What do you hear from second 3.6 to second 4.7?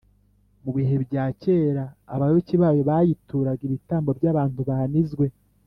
ibitambo by’abantu